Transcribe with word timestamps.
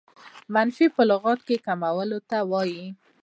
منفي 0.53 0.85
په 0.95 1.01
لغت 1.09 1.39
کښي 1.47 1.57
کمولو 1.65 2.19
ته 2.29 2.37
وايي. 2.51 2.85